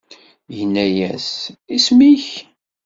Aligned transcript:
Inna-yas: 0.61 1.29
Isem-ik? 1.75 2.27